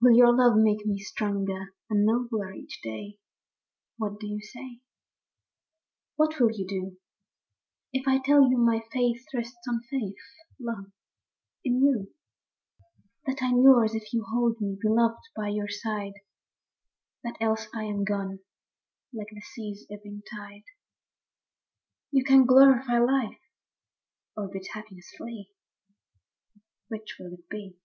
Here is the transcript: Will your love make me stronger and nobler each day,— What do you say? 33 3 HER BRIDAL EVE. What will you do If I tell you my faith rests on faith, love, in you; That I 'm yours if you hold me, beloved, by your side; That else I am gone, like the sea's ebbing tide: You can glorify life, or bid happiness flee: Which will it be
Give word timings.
Will 0.00 0.16
your 0.16 0.34
love 0.34 0.56
make 0.56 0.86
me 0.86 0.98
stronger 0.98 1.74
and 1.90 2.06
nobler 2.06 2.50
each 2.54 2.80
day,— 2.82 3.18
What 3.98 4.18
do 4.18 4.26
you 4.26 4.40
say? 4.40 4.80
33 6.16 6.16
3 6.16 6.16
HER 6.16 6.16
BRIDAL 6.16 6.16
EVE. 6.16 6.16
What 6.16 6.40
will 6.40 6.52
you 6.56 6.66
do 6.66 6.98
If 7.92 8.08
I 8.08 8.18
tell 8.24 8.48
you 8.50 8.56
my 8.56 8.80
faith 8.90 9.26
rests 9.34 9.60
on 9.68 9.82
faith, 9.90 10.16
love, 10.58 10.90
in 11.62 11.82
you; 11.82 12.14
That 13.26 13.42
I 13.42 13.48
'm 13.50 13.60
yours 13.60 13.94
if 13.94 14.14
you 14.14 14.24
hold 14.24 14.62
me, 14.62 14.78
beloved, 14.80 15.20
by 15.36 15.48
your 15.50 15.68
side; 15.68 16.14
That 17.22 17.36
else 17.38 17.66
I 17.74 17.84
am 17.84 18.02
gone, 18.02 18.38
like 19.12 19.28
the 19.30 19.42
sea's 19.42 19.84
ebbing 19.90 20.22
tide: 20.34 20.64
You 22.10 22.24
can 22.24 22.46
glorify 22.46 22.98
life, 22.98 23.40
or 24.38 24.48
bid 24.48 24.68
happiness 24.72 25.12
flee: 25.18 25.50
Which 26.88 27.16
will 27.20 27.34
it 27.34 27.46
be 27.50 27.78